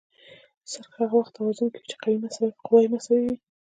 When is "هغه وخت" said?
1.01-1.33